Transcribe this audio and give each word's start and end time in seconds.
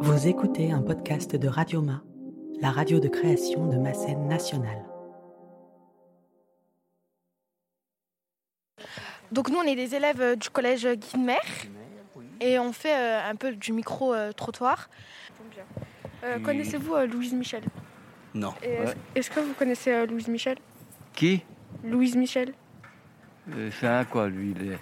Vous 0.00 0.26
écoutez 0.28 0.72
un 0.72 0.82
podcast 0.82 1.36
de 1.36 1.48
Radioma, 1.48 2.02
la 2.60 2.70
radio 2.70 3.00
de 3.00 3.08
création 3.08 3.66
de 3.66 3.76
ma 3.76 3.94
scène 3.94 4.26
nationale. 4.28 4.84
Donc 9.32 9.50
nous, 9.50 9.56
on 9.58 9.62
est 9.62 9.74
des 9.74 9.94
élèves 9.94 10.20
euh, 10.20 10.36
du 10.36 10.48
collège 10.50 10.86
Guinemer 10.86 11.38
et 12.40 12.58
on 12.58 12.72
fait 12.72 12.94
euh, 12.96 13.30
un 13.30 13.34
peu 13.34 13.52
du 13.54 13.72
micro-trottoir. 13.72 14.88
Euh, 16.24 16.38
Connaissez-vous 16.40 16.94
euh, 16.94 17.06
Louise 17.06 17.32
Michel? 17.34 17.64
Non. 18.34 18.54
Est-ce 19.14 19.30
que 19.30 19.40
vous 19.40 19.54
connaissez 19.54 19.92
euh, 19.92 20.06
Louise 20.06 20.28
Michel? 20.28 20.58
Qui? 21.14 21.42
Louise 21.84 22.16
Michel, 22.16 22.52
Euh, 23.52 23.70
C'est 23.80 23.86
un 23.86 24.04
quoi, 24.04 24.28
lui 24.28 24.50
il 24.52 24.72
est... 24.72 24.78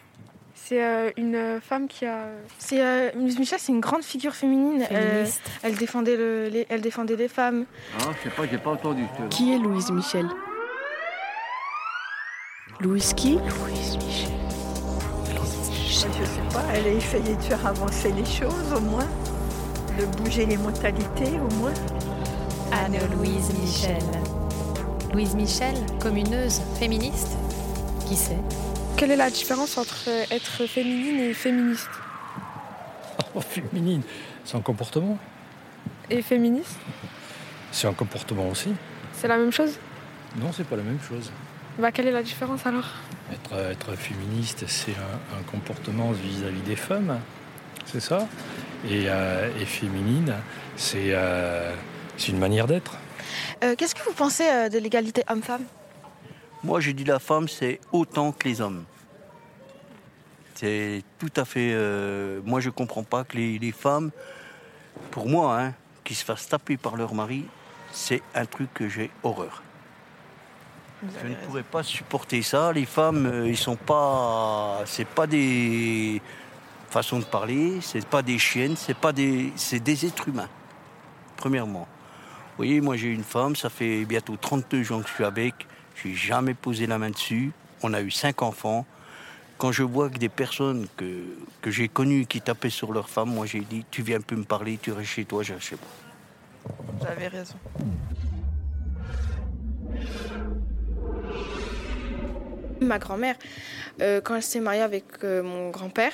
c'est 0.55 0.83
euh, 0.83 1.11
une 1.17 1.35
euh, 1.35 1.61
femme 1.61 1.89
qui 1.89 2.07
a... 2.07 2.27
C'est, 2.59 2.81
euh, 2.83 3.11
Louise 3.15 3.39
Michel, 3.39 3.59
c'est 3.61 3.73
une 3.73 3.81
grande 3.81 4.03
figure 4.03 4.35
féminine. 4.35 4.87
Euh, 4.91 5.27
elle, 5.63 5.75
défendait 5.77 6.17
le- 6.17 6.49
les, 6.49 6.67
elle 6.69 6.81
défendait 6.81 7.17
les 7.17 7.29
femmes. 7.29 7.67
Ah, 8.01 8.05
je 8.19 8.29
sais 8.29 8.35
pas, 8.35 8.43
j'ai 8.51 8.59
pas 8.59 8.71
entendu. 8.71 9.05
Qui 9.31 9.55
est 9.55 9.59
Louise 9.59 9.91
Michel? 9.91 10.27
Louise 12.81 13.13
qui? 13.15 13.35
Louise 13.39 13.97
Michel. 13.97 14.31
Je 15.87 16.25
sais 16.25 16.41
pas, 16.53 16.65
elle 16.75 16.87
a 16.87 16.91
essayé 16.91 17.37
de 17.37 17.43
faire 17.43 17.67
avancer 17.67 18.13
les 18.13 18.25
choses 18.25 18.73
au 18.77 18.81
moins, 18.81 19.09
de 19.99 20.05
bouger 20.23 20.45
les 20.47 20.57
mentalités 20.57 21.39
au 21.39 21.55
moins. 21.55 21.75
Anne-Louise 22.73 23.53
Michel. 23.61 24.03
Louise 25.13 25.35
Michel, 25.35 25.75
communeuse, 26.01 26.61
féministe? 26.79 27.37
Qui 28.09 28.17
sait 28.17 28.39
Quelle 28.97 29.11
est 29.11 29.17
la 29.17 29.31
différence 29.31 29.77
entre 29.77 30.09
être 30.31 30.67
féminine 30.67 31.21
et 31.21 31.35
féministe 31.35 31.89
Oh, 33.35 33.41
féminine, 33.41 34.03
c'est 34.45 34.57
un 34.57 34.61
comportement. 34.61 35.19
Et 36.11 36.23
féministe, 36.23 36.77
C'est 37.73 37.89
un 37.89 37.93
comportement 37.93 38.49
aussi. 38.49 38.73
c'est 39.13 39.27
la 39.29 39.37
même 39.37 39.51
chose 39.53 39.79
Non, 40.37 40.53
c'est 40.53 40.65
pas 40.67 40.77
la 40.77 40.83
même 40.83 41.01
chose. 41.09 41.31
Bah 41.79 41.91
quelle 41.91 42.07
est 42.07 42.13
la 42.13 42.23
différence 42.23 42.65
alors 42.67 42.87
Être, 43.33 43.59
être 43.73 43.97
féministe, 43.97 44.65
c'est 44.69 44.93
un, 44.93 45.39
un 45.41 45.43
comportement 45.51 46.13
vis-à-vis 46.13 46.61
des 46.61 46.77
femmes, 46.77 47.19
c'est 47.87 47.99
ça? 48.01 48.29
Et, 48.89 49.07
euh, 49.09 49.51
et 49.61 49.65
féminine, 49.65 50.35
c'est 50.77 51.09
euh, 51.15 51.75
c'est 52.17 52.29
une 52.31 52.39
manière 52.39 52.69
d'être. 52.69 52.95
Euh, 53.65 53.75
Qu'est-ce 53.77 53.95
que 53.97 54.05
vous 54.05 54.13
pensez 54.13 54.45
euh, 54.49 54.69
de 54.69 54.79
l'égalité 54.79 55.25
homme-femme? 55.29 55.65
Moi, 56.65 56.81
je 56.81 56.93
dis 56.93 57.05
la 57.05 57.19
femme, 57.19 57.47
c'est 57.47 57.79
autant 57.93 58.33
que 58.33 58.49
les 58.49 58.63
hommes. 58.63 58.85
C'est 60.55 61.03
tout 61.19 61.33
à 61.37 61.45
fait. 61.45 61.73
euh, 61.75 62.41
moi, 62.43 62.61
je 62.61 62.71
comprends 62.71 63.03
pas 63.03 63.23
que 63.25 63.37
les, 63.37 63.59
les 63.59 63.71
femmes, 63.71 64.11
pour 65.11 65.29
moi, 65.29 65.61
hein, 65.61 65.75
qui 66.05 66.15
se 66.15 66.25
fassent 66.25 66.49
taper 66.49 66.79
par 66.79 66.97
leur 66.97 67.13
mari, 67.13 67.45
c'est 67.93 68.23
un 68.35 68.47
truc 68.47 68.73
que 68.73 68.89
j'ai 68.89 69.11
horreur. 69.23 69.63
Je 71.23 71.29
ne 71.29 71.35
pourrais 71.35 71.63
pas 71.63 71.83
supporter 71.83 72.41
ça. 72.41 72.73
Les 72.73 72.87
femmes, 72.87 73.27
euh, 73.27 73.47
ils 73.47 73.59
sont 73.59 73.77
pas. 73.77 74.81
C'est 74.87 75.07
pas 75.07 75.27
des 75.27 76.23
façons 76.89 77.19
de 77.19 77.25
parler. 77.27 77.81
C'est 77.83 78.07
pas 78.07 78.23
des 78.23 78.39
chiennes. 78.39 78.77
C'est 78.77 78.97
pas 78.97 79.13
des. 79.13 79.53
C'est 79.55 79.81
des 79.81 80.07
êtres 80.07 80.29
humains. 80.31 80.49
Premièrement. 81.37 81.87
Vous 82.53 82.57
voyez, 82.57 82.81
moi 82.81 82.97
j'ai 82.97 83.09
une 83.09 83.25
femme. 83.25 83.55
Ça 83.55 83.69
fait 83.69 84.07
bientôt 84.07 84.39
32 84.41 84.93
ans 84.93 85.03
que 85.03 85.09
je 85.09 85.15
suis 85.15 85.25
avec. 85.25 85.67
Je 85.95 86.09
n'ai 86.09 86.15
jamais 86.15 86.55
posé 86.55 86.87
la 86.87 86.99
main 86.99 87.11
dessus. 87.11 87.53
On 87.83 87.93
a 87.95 88.01
eu 88.01 88.11
cinq 88.11 88.43
enfants. 88.43 88.87
Quand 89.59 89.73
je 89.73 89.83
vois 89.83 90.11
que 90.11 90.19
des 90.19 90.29
personnes 90.29 90.87
que, 90.97 91.23
que 91.63 91.71
j'ai 91.71 91.89
connues 91.89 92.27
qui 92.27 92.41
tapaient 92.41 92.71
sur 92.71 92.93
leur 92.93 93.09
femme, 93.09 93.31
moi 93.31 93.47
j'ai 93.47 93.61
dit 93.61 93.85
Tu 93.91 94.03
viens 94.03 94.21
plus 94.21 94.37
me 94.37 94.45
parler, 94.45 94.79
tu 94.83 94.93
restes 94.93 95.11
chez 95.11 95.25
toi, 95.25 95.43
je 95.43 95.55
reste 95.55 95.67
chez 95.67 95.77
moi. 95.77 97.09
Avez 97.09 97.29
raison. 97.29 97.55
Ma 102.81 102.99
grand-mère, 102.99 103.37
euh, 104.03 104.21
quand 104.21 104.35
elle 104.35 104.43
s'est 104.43 104.61
mariée 104.61 104.83
avec 104.83 105.05
euh, 105.23 105.43
mon 105.43 105.71
grand-père, 105.71 106.13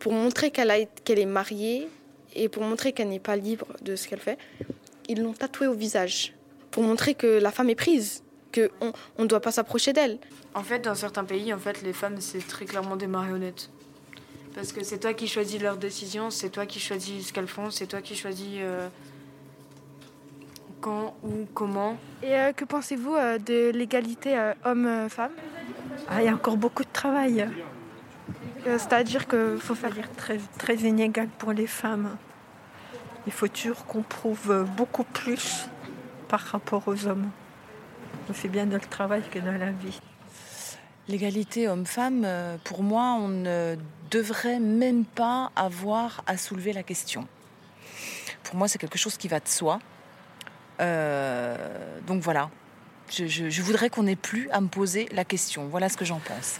pour 0.00 0.12
montrer 0.12 0.50
qu'elle 0.50 0.70
est 0.70 1.26
mariée 1.26 1.88
et 2.34 2.48
pour 2.48 2.62
montrer 2.62 2.92
qu'elle 2.92 3.08
n'est 3.08 3.20
pas 3.20 3.36
libre 3.36 3.66
de 3.82 3.94
ce 3.94 4.08
qu'elle 4.08 4.20
fait, 4.20 4.38
ils 5.08 5.22
l'ont 5.22 5.34
tatouée 5.34 5.66
au 5.66 5.74
visage. 5.74 6.34
Pour 6.70 6.82
montrer 6.82 7.14
que 7.14 7.38
la 7.38 7.52
femme 7.52 7.70
est 7.70 7.76
prise, 7.76 8.23
qu'on 8.54 9.22
ne 9.22 9.28
doit 9.28 9.40
pas 9.40 9.52
s'approcher 9.52 9.92
d'elle. 9.92 10.18
En 10.54 10.62
fait, 10.62 10.80
dans 10.80 10.94
certains 10.94 11.24
pays, 11.24 11.52
en 11.52 11.58
fait, 11.58 11.82
les 11.82 11.92
femmes, 11.92 12.20
c'est 12.20 12.46
très 12.46 12.64
clairement 12.64 12.96
des 12.96 13.08
marionnettes. 13.08 13.70
Parce 14.54 14.72
que 14.72 14.84
c'est 14.84 14.98
toi 14.98 15.14
qui 15.14 15.26
choisis 15.26 15.60
leurs 15.60 15.76
décisions, 15.76 16.30
c'est 16.30 16.50
toi 16.50 16.64
qui 16.64 16.78
choisis 16.78 17.26
ce 17.26 17.32
qu'elles 17.32 17.48
font, 17.48 17.70
c'est 17.70 17.88
toi 17.88 18.00
qui 18.00 18.14
choisis 18.14 18.58
euh, 18.58 18.88
quand, 20.80 21.16
où, 21.24 21.46
comment. 21.52 21.96
Et 22.22 22.34
euh, 22.34 22.52
que 22.52 22.64
pensez-vous 22.64 23.14
euh, 23.16 23.38
de 23.38 23.70
l'égalité 23.74 24.38
euh, 24.38 24.54
homme-femme? 24.64 25.32
Ah, 26.08 26.22
il 26.22 26.26
y 26.26 26.28
a 26.28 26.34
encore 26.34 26.56
beaucoup 26.56 26.84
de 26.84 26.92
travail, 26.92 27.48
Euh, 28.66 28.78
C'est-à-dire 28.78 29.26
qu'il 29.26 29.58
faut 29.58 29.74
faire... 29.74 29.92
très, 30.16 30.38
très 30.58 30.76
inégal 30.76 31.28
pour 31.38 31.52
les 31.52 31.66
femmes. 31.66 32.16
Il 33.26 33.32
faut 33.32 33.48
toujours 33.48 33.84
qu'on 33.86 34.02
prouve 34.02 34.64
beaucoup 34.76 35.04
plus 35.04 35.66
par 36.28 36.40
rapport 36.40 36.84
aux 36.86 37.06
hommes. 37.06 37.28
C'est 38.32 38.48
bien 38.48 38.66
dans 38.66 38.76
le 38.76 38.80
travail 38.88 39.22
que 39.30 39.38
dans 39.38 39.52
la 39.58 39.70
vie. 39.70 40.00
L'égalité 41.08 41.68
homme-femme, 41.68 42.22
euh, 42.24 42.56
pour 42.64 42.82
moi, 42.82 43.16
on 43.20 43.28
ne 43.28 43.76
devrait 44.10 44.58
même 44.60 45.04
pas 45.04 45.50
avoir 45.54 46.22
à 46.26 46.36
soulever 46.38 46.72
la 46.72 46.82
question. 46.82 47.26
Pour 48.44 48.56
moi, 48.56 48.68
c'est 48.68 48.78
quelque 48.78 48.98
chose 48.98 49.16
qui 49.18 49.28
va 49.28 49.40
de 49.40 49.48
soi. 49.48 49.78
Euh, 50.80 51.56
donc 52.06 52.22
voilà, 52.22 52.50
je, 53.10 53.26
je- 53.26 53.48
je 53.48 53.62
voudrais 53.62 53.90
qu'on 53.90 54.04
n'ait 54.04 54.16
plus 54.16 54.48
à 54.50 54.60
me 54.60 54.68
poser 54.68 55.06
la 55.12 55.24
question. 55.24 55.66
Voilà 55.68 55.88
ce 55.88 55.96
que 55.96 56.04
j'en 56.04 56.18
pense. 56.20 56.58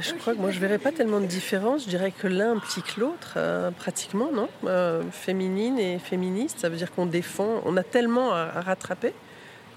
Je 0.00 0.12
crois 0.14 0.34
que 0.34 0.40
moi 0.40 0.50
je 0.50 0.58
verrais 0.58 0.78
pas 0.78 0.90
tellement 0.90 1.20
de 1.20 1.26
différence. 1.26 1.84
Je 1.84 1.88
dirais 1.90 2.10
que 2.10 2.26
l'un 2.26 2.56
implique 2.56 2.96
l'autre, 2.96 3.34
euh, 3.36 3.70
pratiquement, 3.70 4.32
non? 4.32 4.48
Euh, 4.64 5.04
Féminine 5.12 5.78
et 5.78 6.00
féministe, 6.00 6.58
ça 6.60 6.68
veut 6.68 6.76
dire 6.76 6.90
qu'on 6.90 7.06
défend. 7.06 7.60
On 7.64 7.76
a 7.76 7.84
tellement 7.84 8.32
à, 8.32 8.50
à 8.56 8.60
rattraper 8.60 9.14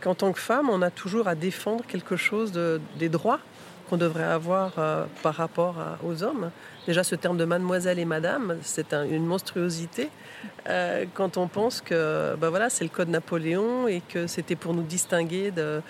qu'en 0.07 0.15
tant 0.15 0.31
que 0.31 0.39
femme, 0.39 0.69
on 0.69 0.81
a 0.81 0.89
toujours 0.89 1.27
à 1.27 1.35
défendre 1.35 1.83
quelque 1.85 2.15
chose 2.15 2.53
de- 2.53 2.79
des 2.97 3.09
droits 3.09 3.39
qu'on 3.89 3.97
devrait 3.97 4.23
avoir 4.23 4.71
euh, 4.77 5.03
par 5.21 5.35
rapport 5.35 5.75
aux 6.01 6.23
hommes. 6.23 6.49
Déjà, 6.85 7.03
ce 7.03 7.15
terme 7.15 7.35
de 7.37 7.43
mademoiselle 7.43 7.99
et 7.99 8.05
madame, 8.05 8.55
c'est 8.61 8.93
un- 8.93 9.03
une 9.03 9.25
monstruosité 9.25 10.09
euh, 10.69 11.03
quand 11.13 11.35
on 11.35 11.47
pense 11.49 11.81
que 11.81 12.35
bah 12.39 12.49
voilà, 12.49 12.69
c'est 12.69 12.85
le 12.85 12.89
code 12.89 13.09
Napoléon 13.09 13.89
et 13.89 14.01
que 14.07 14.27
c'était 14.27 14.55
pour 14.55 14.73
nous 14.73 14.83
distinguer 14.83 15.51
de 15.51 15.81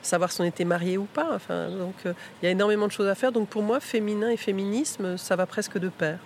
savoir 0.00 0.32
si 0.32 0.40
on 0.40 0.44
était 0.44 0.64
marié 0.64 0.96
ou 0.96 1.04
pas. 1.04 1.28
Enfin, 1.34 1.68
donc, 1.68 1.94
euh, 2.06 2.14
il 2.40 2.46
y 2.46 2.48
a 2.48 2.52
énormément 2.52 2.86
de 2.86 2.92
choses 2.92 3.08
à 3.08 3.14
faire. 3.14 3.32
Donc, 3.32 3.48
pour 3.50 3.62
moi, 3.62 3.80
féminin 3.80 4.30
et 4.30 4.38
féminisme, 4.38 5.18
ça 5.18 5.36
va 5.36 5.44
presque 5.44 5.76
de 5.78 5.90
pair. 5.90 6.18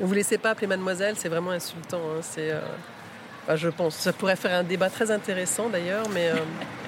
Ne 0.00 0.06
vous 0.06 0.14
laissez 0.14 0.38
pas 0.38 0.50
appeler 0.50 0.66
mademoiselle, 0.66 1.14
c'est 1.16 1.28
vraiment 1.28 1.52
insultant. 1.52 2.00
hein. 2.16 2.20
C'est, 2.22 2.50
je 3.54 3.68
pense, 3.68 3.94
ça 3.96 4.12
pourrait 4.12 4.36
faire 4.36 4.58
un 4.58 4.62
débat 4.62 4.90
très 4.90 5.10
intéressant 5.10 5.68
d'ailleurs, 5.68 6.06
mais 6.12 6.28
euh, 6.28 6.36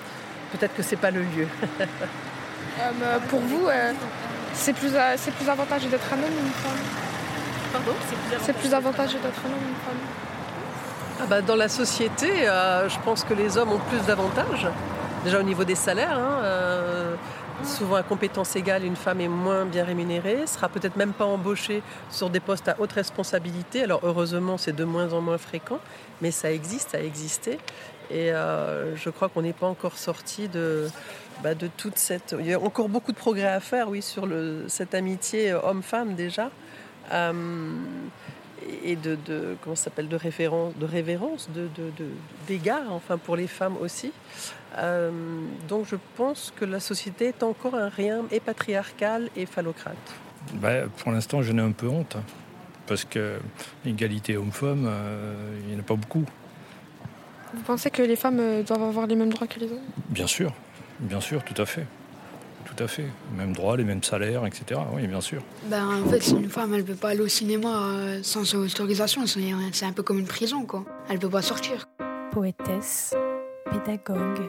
peut-être 0.52 0.74
que 0.74 0.82
c'est 0.82 0.96
pas 0.96 1.10
le 1.10 1.20
lieu. 1.20 1.46
Euh, 2.78 3.18
pour 3.30 3.40
vous, 3.40 3.68
euh, 3.68 3.92
c'est 4.52 4.74
plus, 4.74 4.90
c'est 5.16 5.32
plus 5.32 5.48
avantageux 5.48 5.88
d'être 5.88 6.12
un 6.12 6.16
homme 6.16 6.24
ou 6.24 6.44
une 6.44 6.52
femme. 6.52 6.78
Pardon? 7.72 7.92
C'est 8.42 8.52
plus 8.52 8.74
avantageux 8.74 9.16
d'être 9.16 9.40
un 9.46 9.48
homme 9.48 9.64
ou 9.64 9.68
une 9.68 9.74
femme. 9.76 11.22
Ah 11.22 11.24
bah, 11.26 11.40
dans 11.40 11.56
la 11.56 11.70
société, 11.70 12.28
je 12.44 12.98
pense 13.02 13.24
que 13.24 13.32
les 13.32 13.56
hommes 13.56 13.72
ont 13.72 13.80
plus 13.88 14.04
d'avantages. 14.06 14.68
Déjà 15.24 15.40
au 15.40 15.42
niveau 15.42 15.64
des 15.64 15.74
salaires, 15.74 16.18
hein, 16.18 17.16
souvent 17.64 17.96
à 17.96 18.02
compétence 18.02 18.56
égale, 18.56 18.84
une 18.84 18.96
femme 18.96 19.20
est 19.20 19.28
moins 19.28 19.64
bien 19.64 19.84
rémunérée, 19.84 20.46
sera 20.46 20.68
peut-être 20.68 20.96
même 20.96 21.12
pas 21.12 21.24
embauchée 21.24 21.82
sur 22.10 22.30
des 22.30 22.40
postes 22.40 22.68
à 22.68 22.76
haute 22.78 22.92
responsabilité. 22.92 23.82
Alors 23.82 24.00
heureusement, 24.02 24.58
c'est 24.58 24.74
de 24.74 24.84
moins 24.84 25.12
en 25.12 25.20
moins 25.20 25.38
fréquent, 25.38 25.80
mais 26.20 26.30
ça 26.30 26.52
existe, 26.52 26.90
ça 26.90 26.98
a 26.98 27.00
existé. 27.00 27.58
Et 28.10 28.32
euh, 28.32 28.94
je 28.96 29.10
crois 29.10 29.28
qu'on 29.28 29.42
n'est 29.42 29.52
pas 29.52 29.66
encore 29.66 29.98
sorti 29.98 30.48
de, 30.48 30.88
bah, 31.42 31.54
de 31.54 31.68
toute 31.76 31.98
cette. 31.98 32.36
Il 32.38 32.46
y 32.46 32.54
a 32.54 32.60
encore 32.60 32.88
beaucoup 32.88 33.12
de 33.12 33.16
progrès 33.16 33.48
à 33.48 33.60
faire, 33.60 33.88
oui, 33.88 34.02
sur 34.02 34.28
cette 34.68 34.94
amitié 34.94 35.52
homme-femme 35.54 36.14
déjà. 36.14 36.50
Euh, 37.12 37.32
et 38.84 38.96
de, 38.96 39.16
de 39.26 39.56
comment 39.60 39.76
ça 39.76 39.84
s'appelle 39.84 40.08
de 40.08 40.16
référence 40.16 40.74
de 40.76 40.84
révérence 40.86 41.48
de 41.54 41.62
de- 41.62 41.90
de- 41.98 42.10
d'égard 42.46 42.92
enfin 42.92 43.18
pour 43.18 43.36
les 43.36 43.46
femmes 43.46 43.76
aussi 43.80 44.12
Euh, 44.78 45.10
donc 45.68 45.86
je 45.86 45.96
pense 46.16 46.52
que 46.58 46.64
la 46.66 46.80
société 46.80 47.28
est 47.28 47.42
encore 47.42 47.74
un 47.74 47.88
rien 47.88 48.24
et 48.30 48.40
patriarcal 48.40 49.30
et 49.34 49.46
phallocrate 49.46 50.06
Ben, 50.54 50.88
pour 50.98 51.12
l'instant, 51.12 51.40
j'en 51.42 51.56
ai 51.58 51.62
un 51.62 51.72
peu 51.72 51.88
honte. 51.88 52.16
Parce 52.86 53.04
que 53.04 53.38
l'égalité 53.84 54.36
homme-femme, 54.36 54.84
euh, 54.86 55.58
il 55.62 55.68
n'y 55.70 55.76
en 55.76 55.80
a 55.80 55.82
pas 55.82 55.96
beaucoup. 55.96 56.24
Vous 57.54 57.62
pensez 57.62 57.90
que 57.90 58.02
les 58.02 58.16
femmes 58.16 58.38
euh, 58.40 58.62
doivent 58.62 58.82
avoir 58.82 59.06
les 59.06 59.16
mêmes 59.16 59.30
droits 59.30 59.46
que 59.46 59.58
les 59.58 59.70
hommes? 59.72 59.88
Bien 60.10 60.26
sûr, 60.26 60.52
bien 61.00 61.20
sûr, 61.20 61.42
tout 61.42 61.60
à 61.60 61.66
fait. 61.66 61.86
Tout 62.76 62.84
à 62.84 62.88
fait. 62.88 63.06
Même 63.34 63.54
droit, 63.54 63.76
les 63.76 63.84
mêmes 63.84 64.02
salaires, 64.02 64.44
etc. 64.44 64.80
Oui, 64.92 65.06
bien 65.06 65.22
sûr. 65.22 65.42
Ben, 65.64 65.86
en 65.86 66.08
fait, 66.10 66.28
une 66.28 66.50
femme, 66.50 66.74
elle 66.74 66.82
ne 66.82 66.86
peut 66.86 66.94
pas 66.94 67.10
aller 67.10 67.20
au 67.20 67.28
cinéma 67.28 67.88
euh, 67.88 68.20
sans 68.22 68.54
autorisation. 68.54 69.22
C'est 69.26 69.86
un 69.86 69.92
peu 69.92 70.02
comme 70.02 70.18
une 70.18 70.26
prison, 70.26 70.66
quoi. 70.66 70.84
Elle 71.08 71.16
ne 71.16 71.20
peut 71.20 71.30
pas 71.30 71.42
sortir. 71.42 71.88
Poétesse, 72.32 73.14
pédagogue, 73.70 74.42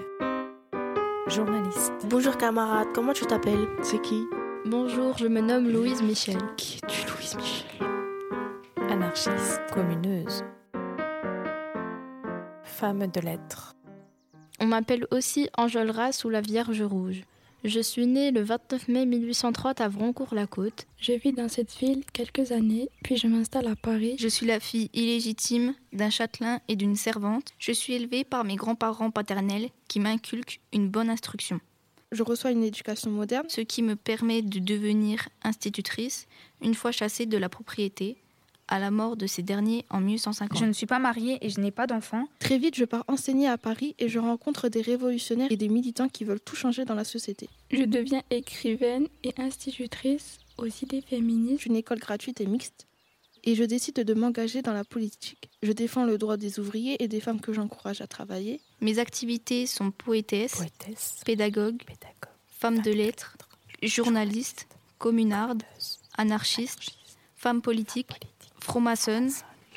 journaliste. 1.28 1.94
Bonjour 2.10 2.38
camarade, 2.38 2.88
comment 2.94 3.14
tu 3.14 3.26
t'appelles? 3.26 3.68
C'est 3.82 4.02
qui? 4.02 4.26
Bonjour, 4.66 5.18
je 5.18 5.28
me 5.28 5.40
nomme 5.40 5.70
Louise 5.70 6.02
Michel. 6.02 6.38
Qui 6.58 6.80
es-tu, 6.84 7.08
Louise 7.08 7.38
Michel? 7.38 7.88
Anarchiste, 8.90 9.62
communeuse. 9.74 10.44
Femme 12.64 13.08
de 13.08 13.22
lettres. 13.22 13.74
On 14.60 14.66
m'appelle 14.66 15.08
aussi 15.12 15.50
Enjolras 15.58 16.24
ou 16.26 16.30
la 16.30 16.42
Vierge 16.42 16.82
Rouge. 16.82 17.24
Je 17.68 17.82
suis 17.82 18.08
née 18.08 18.32
le 18.32 18.44
29 18.44 18.88
mai 18.88 19.06
1830 19.06 19.82
à 19.82 19.90
Vroncourt-la-Côte. 19.90 20.88
Je 20.98 21.12
vis 21.12 21.34
dans 21.34 21.50
cette 21.50 21.78
ville 21.78 22.06
quelques 22.14 22.54
années, 22.54 22.88
puis 23.04 23.18
je 23.18 23.28
m'installe 23.28 23.68
à 23.68 23.76
Paris. 23.76 24.16
Je 24.18 24.30
suis 24.30 24.46
la 24.46 24.62
fille 24.62 24.90
illégitime 24.94 25.76
d'un 25.92 26.10
châtelain 26.10 26.62
et 26.70 26.78
d'une 26.78 26.96
servante. 26.96 27.52
Je 27.60 27.74
suis 27.74 27.92
élevée 27.92 28.24
par 28.24 28.46
mes 28.46 28.56
grands-parents 28.56 29.12
paternels 29.12 29.68
qui 29.90 30.00
m'inculquent 30.00 30.62
une 30.72 30.88
bonne 30.88 31.10
instruction. 31.10 31.60
Je 32.14 32.24
reçois 32.24 32.52
une 32.52 32.64
éducation 32.64 33.12
moderne, 33.12 33.48
ce 33.50 33.60
qui 33.60 33.84
me 33.84 33.98
permet 33.98 34.42
de 34.42 34.60
devenir 34.60 35.28
institutrice 35.44 36.28
une 36.62 36.74
fois 36.74 36.94
chassée 36.94 37.26
de 37.26 37.38
la 37.38 37.50
propriété 37.50 38.16
à 38.68 38.80
la 38.80 38.92
mort 38.92 39.16
de 39.18 39.28
ces 39.28 39.44
derniers 39.44 39.86
en 39.90 40.00
1850. 40.00 40.58
Je 40.60 40.66
ne 40.66 40.74
suis 40.74 40.86
pas 40.86 41.00
mariée 41.00 41.38
et 41.42 41.50
je 41.50 41.60
n'ai 41.60 41.72
pas 41.72 41.88
d'enfant. 41.88 42.28
Très 42.40 42.58
vite, 42.58 42.76
je 42.76 42.86
pars 42.86 43.04
enseigner 43.08 43.48
à 43.48 43.58
Paris 43.58 43.96
et 44.00 44.10
je 44.10 44.20
rencontre 44.20 44.70
des 44.70 44.82
révolutionnaires 44.82 45.52
et 45.52 45.58
des 45.58 45.70
militants 45.70 46.10
qui 46.10 46.24
veulent 46.24 46.42
tout 46.42 46.56
changer 46.56 46.86
dans 46.86 46.96
la 46.96 47.04
société. 47.04 47.50
Je 47.72 47.84
deviens 47.84 48.22
écrivaine 48.30 49.08
et 49.24 49.34
institutrice 49.38 50.40
aux 50.58 50.68
idées 50.68 51.02
féministes. 51.02 51.66
Une 51.66 51.76
école 51.76 52.00
gratuite 52.00 52.42
et 52.42 52.46
mixte. 52.46 52.88
Et 53.44 53.56
je 53.56 53.64
décide 53.64 53.96
de 53.96 54.14
m'engager 54.14 54.62
dans 54.62 54.74
la 54.74 54.84
politique. 54.84 55.50
Je 55.64 55.72
défends 55.72 56.06
le 56.06 56.18
droit 56.18 56.36
des 56.36 56.60
ouvriers 56.60 57.02
et 57.02 57.08
des 57.08 57.22
femmes 57.22 57.40
que 57.40 57.54
j'encourage 57.54 58.02
à 58.02 58.08
travailler. 58.08 58.60
Mes 58.82 59.00
activités 59.00 59.66
sont 59.66 59.92
poétesse, 59.92 60.56
Poétesse, 60.56 61.22
pédagogue, 61.26 61.78
pédagogue, 61.78 62.34
femme 62.50 62.82
de 62.82 62.92
lettres, 62.92 63.38
journaliste, 63.82 64.68
communarde, 64.98 65.64
anarchiste, 66.18 66.92
femme 67.36 67.62
politique, 67.62 68.10
franc-maçonne, 68.68 69.30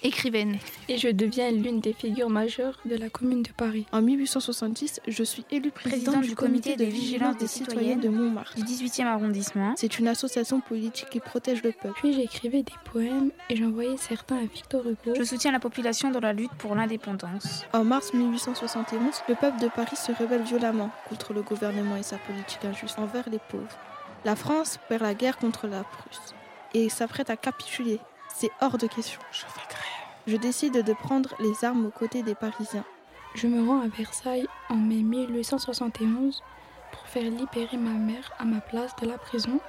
écrivaine. 0.02 0.58
Et 0.88 0.98
je 0.98 1.06
deviens 1.08 1.52
l'une 1.52 1.78
des 1.78 1.92
figures 1.92 2.28
majeures 2.28 2.81
de 2.84 2.96
la 2.96 3.08
commune 3.08 3.44
de 3.44 3.52
Paris. 3.52 3.87
En 3.92 4.02
1870, 4.02 5.00
je 5.06 5.22
suis 5.22 5.44
élue 5.52 5.70
présidente 5.70 6.22
du 6.22 6.34
comité 6.34 6.75
de 6.75 6.84
vigilance 6.84 7.37
des 7.37 7.46
citoyens 7.46 7.94
de 7.94 8.08
Montmartre. 8.08 8.56
Du 8.56 8.64
18e 8.64 9.06
arrondissement. 9.06 9.75
C'est 9.76 10.00
une 10.00 10.08
association 10.08 10.60
politique 10.60 11.08
qui 11.08 11.20
protège 11.20 11.62
le 11.62 11.70
peuple. 11.70 11.94
Puis 12.00 12.14
j'écrivais 12.14 12.64
des 12.64 12.72
poèmes 12.84 13.31
et 13.48 13.54
j'envoyais 13.54 13.96
certains 13.96 14.38
à 14.38 14.44
Victor 14.44 14.82
Hugo. 14.84 15.14
Je 15.16 15.22
soutiens 15.22 15.52
la 15.52 15.60
population 15.60 16.10
dans 16.10 16.20
la 16.20 16.32
lutte 16.32 16.54
pour 16.58 16.75
l'indépendance. 16.75 17.64
En 17.72 17.84
mars 17.84 18.12
1871, 18.12 18.98
le 19.28 19.36
peuple 19.36 19.60
de 19.60 19.69
Paris 19.69 19.96
se 19.96 20.10
rebelle 20.10 20.43
violemment 20.43 20.90
contre 21.08 21.32
le 21.32 21.43
gouvernement 21.43 21.94
et 21.94 22.02
sa 22.02 22.16
politique 22.16 22.64
injuste 22.64 22.98
envers 22.98 23.28
les 23.31 23.40
pauvres. 23.50 23.78
La 24.25 24.34
France 24.34 24.81
perd 24.88 25.02
la 25.02 25.14
guerre 25.14 25.38
contre 25.38 25.69
la 25.69 25.84
Prusse 25.84 26.34
et 26.75 26.88
s'apprête 26.88 27.31
à 27.31 27.36
capituler. 27.36 28.00
C'est 28.40 28.52
hors 28.62 28.78
de 28.78 28.87
question. 28.87 29.20
Je 29.32 29.40
fais 29.40 29.69
grève. 29.69 30.08
Je 30.26 30.37
décide 30.38 30.82
de 30.82 30.92
prendre 30.94 31.34
les 31.40 31.62
armes 31.62 31.84
aux 31.84 31.90
côtés 31.90 32.22
des 32.22 32.34
Parisiens. 32.34 32.87
Je 33.34 33.46
me 33.46 33.69
rends 33.69 33.82
à 33.82 33.88
Versailles 33.88 34.46
en 34.70 34.76
mai 34.76 35.02
1871 35.02 36.42
pour 36.90 37.06
faire 37.06 37.31
libérer 37.31 37.76
ma 37.76 37.90
mère 37.90 38.32
à 38.38 38.46
ma 38.46 38.62
place 38.62 38.96
de 39.02 39.06
la 39.06 39.19
prison. 39.19 39.60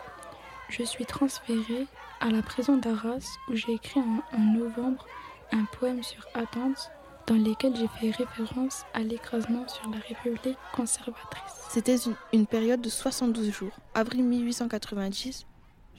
Je 0.69 0.83
suis 0.83 1.05
transférée 1.05 1.85
à 2.21 2.29
la 2.29 2.41
prison 2.41 2.77
d'Arras 2.77 3.27
où 3.49 3.55
j'ai 3.55 3.73
écrit 3.73 3.99
en, 3.99 4.37
en, 4.37 4.39
novembre 4.39 5.05
un 5.51 5.65
poème 5.77 6.01
sur 6.01 6.25
Athens 6.33 6.91
dans 7.27 7.35
lequel 7.35 7.75
j'ai 7.75 7.89
fait 7.89 8.23
référence 8.23 8.85
à 8.93 9.01
l'écrasement 9.01 9.67
sur 9.67 9.89
la 9.89 9.97
République 9.97 10.57
conservatrice. 10.73 11.65
C'était 11.67 11.97
une, 11.97 12.15
une 12.31 12.47
période 12.47 12.79
de 12.79 12.89
72 12.89 13.51
jours. 13.51 13.73
Avril 13.95 14.23
1890, 14.23 15.45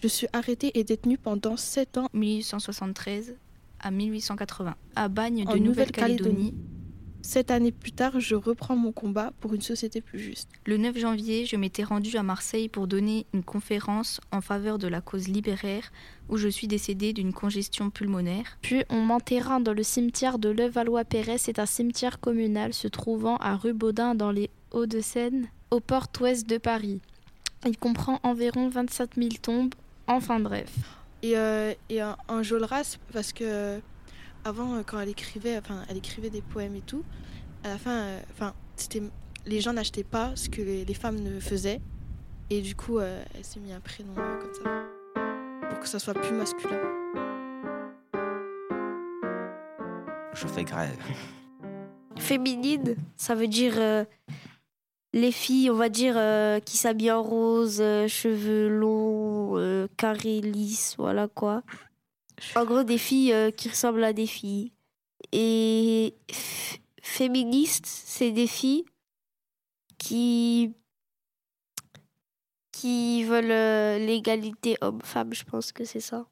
je 0.03 0.09
suis 0.09 0.27
arrêtée 0.33 0.77
et 0.79 0.85
détenue 0.85 1.17
pendant 1.17 1.57
7 1.57 1.99
ans. 1.99 2.09
1873 2.13 3.37
à 3.79 3.91
1880, 3.91 4.75
à 4.97 5.09
Bagne 5.09 5.45
de 5.45 5.59
Nouvelle-Calédonie. 5.59 6.55
Sept 7.25 7.53
années 7.53 7.71
plus 7.71 7.93
tard, 7.93 8.19
je 8.19 8.35
reprends 8.35 8.75
mon 8.75 8.91
combat 8.91 9.33
pour 9.39 9.55
une 9.55 9.61
société 9.61 10.01
plus 10.01 10.19
juste. 10.19 10.49
Le 10.67 10.77
9 10.77 10.99
janvier, 10.99 11.47
je 11.47 11.55
m'étais 11.55 11.85
rendue 11.85 12.17
à 12.17 12.25
Marseille 12.25 12.69
pour 12.69 12.89
donner 12.89 13.27
une 13.33 13.45
conférence 13.45 14.21
en 14.33 14.41
faveur 14.41 14.79
de 14.79 14.89
la 14.89 15.01
cause 15.01 15.29
libéraire 15.29 15.93
où 16.29 16.37
je 16.37 16.49
suis 16.49 16.67
décédée 16.67 17.13
d'une 17.13 17.33
congestion 17.33 17.91
pulmonaire. 17.91 18.59
Puis 18.61 18.83
on 18.91 19.03
m'enterra 19.03 19.61
dans 19.61 19.73
le 19.73 19.85
cimetière 19.85 20.41
de 20.41 20.49
Levallois-Perret. 20.49 21.39
C'est 21.39 21.61
un 21.61 21.67
cimetière 21.67 22.19
communal 22.19 22.75
se 22.75 22.89
trouvant 22.89 23.37
à 23.37 23.55
rue 23.55 23.73
Baudin 23.73 24.17
dans 24.17 24.33
les 24.33 24.51
Hauts-de-Seine, 24.73 25.47
au 25.71 25.79
port-ouest 25.79 26.49
de 26.49 26.59
Paris. 26.59 27.01
Il 27.65 27.79
comprend 27.79 28.19
environ 28.25 28.69
27 28.69 29.11
000 29.17 29.29
tombes. 29.41 29.75
Enfin 30.07 30.41
bref. 30.41 30.71
Et, 31.23 31.37
euh, 31.37 31.75
et 31.89 32.03
en, 32.03 32.17
en 32.29 32.43
Jolras, 32.43 32.99
parce 33.13 33.33
que 33.33 33.81
avant, 34.45 34.83
quand 34.83 34.99
elle 35.01 35.09
écrivait, 35.09 35.57
enfin, 35.57 35.85
elle 35.89 35.97
écrivait 35.97 36.31
des 36.31 36.43
poèmes 36.43 36.75
et 36.75 36.81
tout, 36.81 37.05
à 37.65 37.69
la 37.69 37.79
fin, 37.79 37.97
euh, 38.01 38.21
enfin, 38.33 38.55
c'était, 38.77 39.03
les 39.47 39.61
gens 39.61 39.73
n'achetaient 39.73 40.05
pas 40.05 40.33
ce 40.35 40.49
que 40.49 40.63
les, 40.63 40.85
les, 40.85 40.95
femmes 40.95 41.21
ne 41.21 41.39
faisaient, 41.39 41.81
et 42.51 42.61
du 42.61 42.75
coup, 42.75 42.99
euh, 42.99 43.23
elle 43.35 43.45
s'est 43.45 43.61
mis 43.61 43.73
un 43.73 43.81
prénom 43.81 44.13
euh, 44.19 44.39
comme 44.39 44.55
ça, 44.55 45.71
pour 45.71 45.81
que 45.81 45.89
ça 45.89 45.99
soit 45.99 46.15
plus 46.15 46.33
masculin. 46.33 46.81
Je 50.35 50.47
fais 50.49 50.65
grève. 50.65 50.97
Féminine, 52.17 52.97
ça 53.17 53.35
veut 53.35 53.49
dire 53.49 53.75
euh, 53.77 54.05
les 55.13 55.33
filles, 55.33 55.71
on 55.71 55.75
va 55.75 55.89
dire, 55.89 56.15
euh, 56.17 56.59
qui 56.61 56.77
s'habillent 56.77 57.11
en 57.13 57.23
rose, 57.23 57.79
euh, 57.81 58.09
cheveux 58.09 58.69
longs, 58.69 59.59
euh, 59.59 59.87
carrés, 59.97 60.41
lisses, 60.41 60.95
voilà 60.99 61.29
quoi. 61.29 61.63
En 62.57 62.65
gros, 62.65 62.83
des 62.83 62.99
filles 62.99 63.33
euh, 63.33 63.51
qui 63.51 63.69
ressemblent 63.69 64.05
à 64.05 64.13
des 64.13 64.27
filles. 64.27 64.73
Et 65.33 66.15
féministes, 67.03 67.87
c'est 67.87 68.33
des 68.33 68.47
filles 68.47 68.85
qui 69.99 70.73
qui 72.73 73.23
veulent 73.25 73.51
euh, 73.51 73.99
l'égalité 73.99 74.77
homme-femme, 74.81 75.33
je 75.35 75.45
pense 75.45 75.73
que 75.73 75.85
c'est 75.85 76.01
ça. 76.01 76.27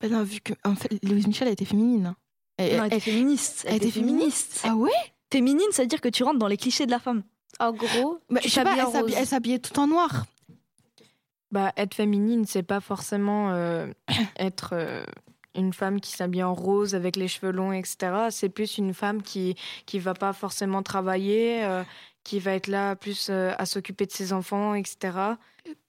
Ben 0.00 0.10
non, 0.10 0.24
vu 0.24 0.40
que 0.40 0.52
en 0.64 0.74
fait, 0.74 0.88
Louise 1.04 1.26
Michel 1.26 1.46
a 1.48 1.52
été 1.52 1.64
féminine. 1.64 2.06
hein. 2.06 2.16
Elle, 2.56 2.76
non, 2.78 2.84
elle 2.84 2.86
était 2.88 3.00
féministe. 3.00 3.64
Elle 3.68 3.76
était 3.76 3.90
féministe. 3.90 4.60
Ah 4.64 4.74
ouais? 4.74 4.90
Féminine, 5.32 5.66
ça 5.70 5.82
veut 5.82 5.88
dire 5.88 6.00
que 6.00 6.08
tu 6.08 6.24
rentres 6.24 6.38
dans 6.38 6.48
les 6.48 6.56
clichés 6.56 6.86
de 6.86 6.90
la 6.90 6.98
femme. 6.98 7.22
En 7.60 7.72
gros, 7.72 8.18
bah, 8.30 8.40
je 8.42 8.48
sais 8.48 8.64
pas, 8.64 8.76
elle 9.16 9.26
s'habillait, 9.26 9.58
tout 9.58 9.78
en 9.78 9.86
noir. 9.86 10.26
Bah, 11.50 11.72
être 11.76 11.94
féminine, 11.94 12.44
c'est 12.46 12.62
pas 12.62 12.80
forcément 12.80 13.52
euh, 13.52 13.86
être 14.38 14.70
euh, 14.72 15.04
une 15.54 15.72
femme 15.72 16.00
qui 16.00 16.12
s'habille 16.12 16.42
en 16.42 16.54
rose 16.54 16.94
avec 16.94 17.16
les 17.16 17.28
cheveux 17.28 17.52
longs, 17.52 17.72
etc. 17.72 18.26
C'est 18.30 18.48
plus 18.48 18.78
une 18.78 18.94
femme 18.94 19.22
qui 19.22 19.54
qui 19.86 19.98
va 19.98 20.14
pas 20.14 20.32
forcément 20.32 20.82
travailler, 20.82 21.64
euh, 21.64 21.84
qui 22.24 22.40
va 22.40 22.52
être 22.52 22.66
là 22.66 22.96
plus 22.96 23.28
euh, 23.30 23.52
à 23.58 23.66
s'occuper 23.66 24.06
de 24.06 24.12
ses 24.12 24.32
enfants, 24.32 24.74
etc. 24.74 24.96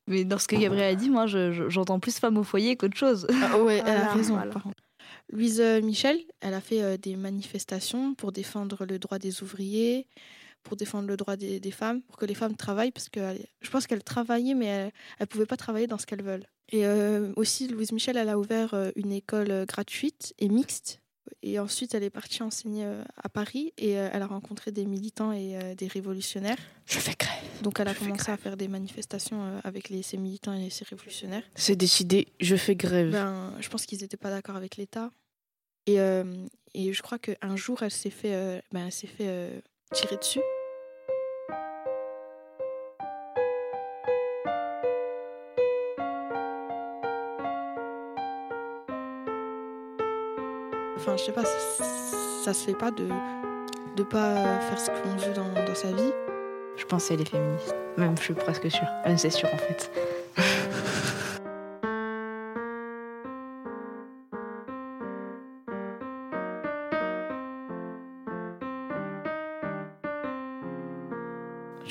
Mais 0.07 0.23
dans 0.23 0.37
ce 0.37 0.47
que 0.47 0.55
Gabriel 0.55 0.93
a 0.93 0.95
dit, 0.95 1.09
moi, 1.09 1.25
je, 1.25 1.67
j'entends 1.69 1.99
plus 1.99 2.19
femme 2.19 2.37
au 2.37 2.43
foyer 2.43 2.75
qu'autre 2.75 2.97
chose. 2.97 3.25
Ah 3.41 3.57
ouais, 3.57 3.81
elle 3.85 3.97
a 3.97 4.13
raison. 4.13 4.35
Voilà. 4.35 4.53
Louise 5.31 5.61
Michel, 5.83 6.19
elle 6.41 6.53
a 6.53 6.61
fait 6.61 6.83
euh, 6.83 6.97
des 6.97 7.15
manifestations 7.15 8.13
pour 8.13 8.31
défendre 8.31 8.85
le 8.85 8.99
droit 8.99 9.17
des 9.17 9.41
ouvriers, 9.41 10.05
pour 10.65 10.75
défendre 10.75 11.07
le 11.07 11.15
droit 11.15 11.37
des, 11.37 11.61
des 11.61 11.71
femmes, 11.71 12.01
pour 12.01 12.17
que 12.17 12.25
les 12.25 12.33
femmes 12.33 12.55
travaillent, 12.57 12.91
parce 12.91 13.07
que 13.07 13.21
je 13.61 13.69
pense 13.69 13.87
qu'elle 13.87 14.03
travaillait, 14.03 14.55
mais 14.55 14.65
elle 14.65 14.91
ne 15.21 15.25
pouvait 15.25 15.45
pas 15.45 15.55
travailler 15.55 15.87
dans 15.87 15.97
ce 15.97 16.05
qu'elles 16.05 16.23
veulent. 16.23 16.47
Et 16.71 16.85
euh, 16.85 17.31
aussi, 17.35 17.67
Louise 17.67 17.91
Michel, 17.91 18.17
elle 18.17 18.29
a 18.29 18.39
ouvert 18.39 18.73
euh, 18.73 18.89
une 18.95 19.11
école 19.11 19.51
euh, 19.51 19.65
gratuite 19.65 20.33
et 20.39 20.49
mixte. 20.49 20.99
Et 21.41 21.59
ensuite, 21.59 21.93
elle 21.93 22.03
est 22.03 22.09
partie 22.09 22.41
enseigner 22.43 22.85
à 23.17 23.29
Paris 23.29 23.73
et 23.79 23.91
elle 23.91 24.21
a 24.21 24.27
rencontré 24.27 24.71
des 24.71 24.85
militants 24.85 25.31
et 25.31 25.57
des 25.75 25.87
révolutionnaires. 25.87 26.57
Je 26.85 26.99
fais 26.99 27.15
grève. 27.17 27.61
Donc, 27.63 27.79
elle 27.79 27.87
a 27.87 27.93
Je 27.93 27.99
commencé 27.99 28.31
à 28.31 28.37
faire 28.37 28.57
des 28.57 28.67
manifestations 28.67 29.59
avec 29.63 29.89
les, 29.89 30.03
ces 30.03 30.17
militants 30.17 30.53
et 30.53 30.69
ces 30.69 30.85
révolutionnaires. 30.85 31.41
C'est 31.55 31.75
décidé, 31.75 32.27
je 32.39 32.55
fais 32.55 32.75
grève. 32.75 33.11
Ben, 33.11 33.53
je 33.59 33.69
pense 33.69 33.87
qu'ils 33.87 34.01
n'étaient 34.01 34.17
pas 34.17 34.29
d'accord 34.29 34.55
avec 34.55 34.77
l'État. 34.77 35.09
Et, 35.87 35.99
euh, 35.99 36.23
et 36.73 36.93
je 36.93 37.01
crois 37.01 37.19
qu'un 37.19 37.55
jour, 37.55 37.83
elle 37.83 37.91
s'est 37.91 38.09
fait, 38.09 38.33
euh, 38.33 38.59
ben, 38.71 38.85
elle 38.87 38.91
s'est 38.91 39.07
fait 39.07 39.63
tirer 39.95 40.17
dessus. 40.17 40.41
Enfin, 50.97 51.15
je 51.17 51.23
sais 51.23 51.31
pas, 51.31 51.43
ça, 51.45 52.53
se 52.53 52.65
fait 52.65 52.77
pas 52.77 52.91
de 52.91 53.07
de 53.95 54.03
pas 54.03 54.59
faire 54.59 54.79
ce 54.79 54.91
qu'on 54.91 55.15
veut 55.15 55.33
dans, 55.33 55.65
dans 55.65 55.75
sa 55.75 55.87
vie. 55.87 56.11
Je 56.75 56.83
pense 56.85 57.07
qu'elle 57.07 57.21
est 57.21 57.29
féministe. 57.29 57.73
Même, 57.97 58.17
je 58.17 58.23
suis 58.23 58.33
presque 58.33 58.69
sûre. 58.69 58.87
Même, 59.05 59.17
c'est 59.17 59.29
sûr, 59.29 59.47
en 59.53 59.57
fait. 59.57 59.89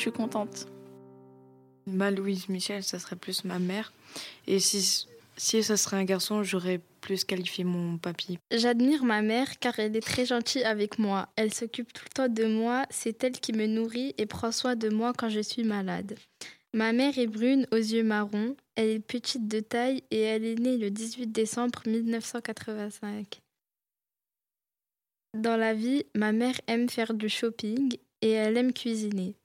Suis 0.04 0.12
contente. 0.12 0.66
Ma 1.86 2.10
Louise 2.10 2.48
Michel, 2.48 2.82
ça 2.82 2.98
serait 2.98 3.16
plus 3.16 3.44
ma 3.44 3.58
mère. 3.58 3.92
Et 4.46 4.58
si, 4.58 5.06
si 5.36 5.62
ça 5.62 5.76
serait 5.76 5.96
un 5.96 6.04
garçon, 6.04 6.42
j'aurais 6.42 6.80
plus 7.00 7.24
qualifié 7.24 7.64
mon 7.64 7.98
papy. 7.98 8.38
J'admire 8.50 9.04
ma 9.04 9.22
mère 9.22 9.58
car 9.58 9.78
elle 9.78 9.96
est 9.96 10.00
très 10.00 10.26
gentille 10.26 10.64
avec 10.64 10.98
moi. 10.98 11.28
Elle 11.36 11.52
s'occupe 11.52 11.92
tout 11.92 12.04
le 12.04 12.14
temps 12.14 12.28
de 12.28 12.44
moi, 12.44 12.86
c'est 12.90 13.22
elle 13.24 13.32
qui 13.32 13.52
me 13.52 13.66
nourrit 13.66 14.14
et 14.18 14.26
prend 14.26 14.52
soin 14.52 14.76
de 14.76 14.88
moi 14.88 15.12
quand 15.16 15.28
je 15.28 15.40
suis 15.40 15.64
malade. 15.64 16.16
Ma 16.72 16.92
mère 16.92 17.18
est 17.18 17.26
brune 17.26 17.66
aux 17.72 17.76
yeux 17.76 18.02
marrons, 18.02 18.56
elle 18.74 18.88
est 18.88 19.00
petite 19.00 19.46
de 19.46 19.60
taille 19.60 20.02
et 20.10 20.20
elle 20.20 20.44
est 20.44 20.58
née 20.58 20.76
le 20.76 20.90
18 20.90 21.28
décembre 21.28 21.82
1985. 21.86 23.40
Dans 25.34 25.56
la 25.56 25.74
vie, 25.74 26.04
ma 26.14 26.32
mère 26.32 26.60
aime 26.66 26.88
faire 26.88 27.14
du 27.14 27.28
shopping 27.28 27.96
et 28.22 28.30
elle 28.30 28.56
aime 28.56 28.72
cuisiner. 28.72 29.36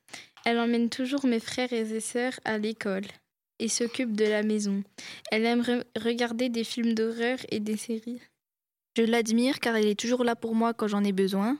Elle 0.46 0.60
emmène 0.60 0.89
toujours 0.89 1.25
mes 1.25 1.39
frères 1.39 1.74
et 1.74 2.00
sœurs 2.00 2.39
à 2.46 2.58
l'école 2.58 3.05
et 3.60 3.67
s'occupe 3.67 4.15
de 4.15 4.25
la 4.25 4.41
maison. 4.43 4.84
Elle 5.31 5.46
aime 5.46 5.62
re- 5.62 5.84
regarder 5.98 6.50
des 6.50 6.63
films 6.63 6.93
d'horreur 6.93 7.38
et 7.50 7.60
des 7.60 7.77
séries. 7.77 8.22
Je 8.98 9.03
l'admire 9.03 9.60
car 9.60 9.75
elle 9.75 9.88
est 9.88 10.00
toujours 10.00 10.24
là 10.24 10.36
pour 10.36 10.55
moi 10.55 10.74
quand 10.74 10.88
j'en 10.88 11.03
ai 11.03 11.12
besoin. 11.12 11.58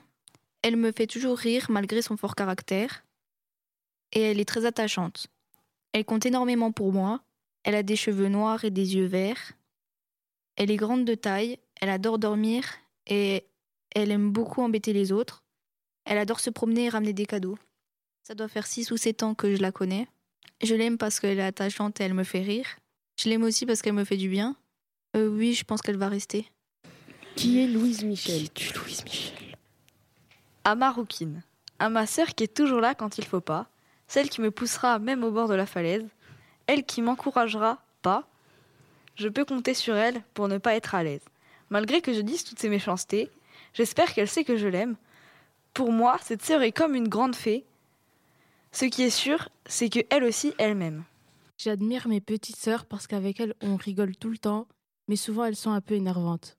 Elle 0.62 0.76
me 0.76 0.92
fait 0.92 1.06
toujours 1.06 1.38
rire 1.38 1.66
malgré 1.70 2.02
son 2.02 2.16
fort 2.16 2.34
caractère. 2.34 3.04
Et 4.12 4.20
elle 4.20 4.40
est 4.40 4.48
très 4.48 4.66
attachante. 4.66 5.28
Elle 5.92 6.04
compte 6.04 6.26
énormément 6.26 6.72
pour 6.72 6.92
moi. 6.92 7.22
Elle 7.62 7.74
a 7.74 7.82
des 7.82 7.96
cheveux 7.96 8.28
noirs 8.28 8.64
et 8.64 8.70
des 8.70 8.96
yeux 8.96 9.06
verts. 9.06 9.52
Elle 10.56 10.70
est 10.70 10.76
grande 10.76 11.04
de 11.04 11.14
taille. 11.14 11.58
Elle 11.80 11.90
adore 11.90 12.18
dormir 12.18 12.64
et 13.06 13.44
elle 13.94 14.10
aime 14.10 14.30
beaucoup 14.30 14.62
embêter 14.62 14.92
les 14.92 15.12
autres. 15.12 15.42
Elle 16.04 16.18
adore 16.18 16.40
se 16.40 16.50
promener 16.50 16.86
et 16.86 16.88
ramener 16.88 17.12
des 17.12 17.26
cadeaux. 17.26 17.58
Ça 18.30 18.36
doit 18.36 18.46
faire 18.46 18.68
6 18.68 18.92
ou 18.92 18.96
7 18.96 19.24
ans 19.24 19.34
que 19.34 19.56
je 19.56 19.60
la 19.60 19.72
connais. 19.72 20.06
Je 20.62 20.76
l'aime 20.76 20.98
parce 20.98 21.18
qu'elle 21.18 21.40
est 21.40 21.42
attachante 21.42 22.00
et 22.00 22.04
elle 22.04 22.14
me 22.14 22.22
fait 22.22 22.42
rire. 22.42 22.78
Je 23.20 23.28
l'aime 23.28 23.42
aussi 23.42 23.66
parce 23.66 23.82
qu'elle 23.82 23.92
me 23.92 24.04
fait 24.04 24.16
du 24.16 24.28
bien. 24.28 24.54
Euh, 25.16 25.26
oui, 25.26 25.52
je 25.52 25.64
pense 25.64 25.82
qu'elle 25.82 25.96
va 25.96 26.08
rester. 26.08 26.46
Qui 27.34 27.58
est 27.58 27.66
Louise 27.66 28.04
Michel? 28.04 28.48
Tu 28.52 28.72
Louise 28.74 29.02
Michel? 29.02 29.56
À 30.62 30.76
ma 30.76 30.92
rouquine. 30.92 31.42
À 31.80 31.88
ma 31.88 32.06
sœur 32.06 32.28
qui 32.36 32.44
est 32.44 32.54
toujours 32.54 32.80
là 32.80 32.94
quand 32.94 33.18
il 33.18 33.24
faut 33.24 33.40
pas. 33.40 33.66
Celle 34.06 34.28
qui 34.28 34.40
me 34.40 34.52
poussera 34.52 35.00
même 35.00 35.24
au 35.24 35.32
bord 35.32 35.48
de 35.48 35.54
la 35.54 35.66
falaise. 35.66 36.06
Elle 36.68 36.84
qui 36.84 37.02
m'encouragera 37.02 37.82
pas. 38.00 38.28
Je 39.16 39.26
peux 39.26 39.44
compter 39.44 39.74
sur 39.74 39.96
elle 39.96 40.22
pour 40.34 40.46
ne 40.46 40.58
pas 40.58 40.76
être 40.76 40.94
à 40.94 41.02
l'aise. 41.02 41.24
Malgré 41.68 42.00
que 42.00 42.14
je 42.14 42.20
dise 42.20 42.44
toutes 42.44 42.60
ces 42.60 42.68
méchancetés, 42.68 43.28
j'espère 43.74 44.14
qu'elle 44.14 44.28
sait 44.28 44.44
que 44.44 44.56
je 44.56 44.68
l'aime. 44.68 44.94
Pour 45.74 45.90
moi, 45.90 46.16
cette 46.22 46.44
sœur 46.44 46.62
est 46.62 46.70
comme 46.70 46.94
une 46.94 47.08
grande 47.08 47.34
fée. 47.34 47.64
Ce 48.72 48.84
qui 48.84 49.02
est 49.02 49.10
sûr, 49.10 49.48
c'est 49.66 49.88
que 49.88 50.00
elle 50.10 50.24
aussi, 50.24 50.54
elle 50.58 50.76
m'aime. 50.76 51.04
J'admire 51.58 52.08
mes 52.08 52.20
petites 52.20 52.56
sœurs 52.56 52.86
parce 52.86 53.06
qu'avec 53.06 53.40
elles, 53.40 53.54
on 53.60 53.76
rigole 53.76 54.16
tout 54.16 54.30
le 54.30 54.38
temps, 54.38 54.66
mais 55.08 55.16
souvent 55.16 55.44
elles 55.44 55.56
sont 55.56 55.72
un 55.72 55.80
peu 55.80 55.94
énervantes. 55.94 56.56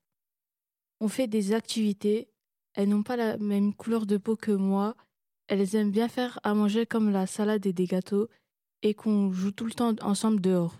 On 1.00 1.08
fait 1.08 1.26
des 1.26 1.54
activités, 1.54 2.28
elles 2.74 2.88
n'ont 2.88 3.02
pas 3.02 3.16
la 3.16 3.38
même 3.38 3.74
couleur 3.74 4.06
de 4.06 4.16
peau 4.16 4.36
que 4.36 4.52
moi, 4.52 4.94
elles 5.48 5.74
aiment 5.74 5.90
bien 5.90 6.08
faire 6.08 6.38
à 6.44 6.54
manger 6.54 6.86
comme 6.86 7.10
la 7.10 7.26
salade 7.26 7.66
et 7.66 7.72
des 7.72 7.86
gâteaux, 7.86 8.28
et 8.82 8.94
qu'on 8.94 9.32
joue 9.32 9.52
tout 9.52 9.66
le 9.66 9.72
temps 9.72 9.94
ensemble 10.02 10.40
dehors. 10.40 10.78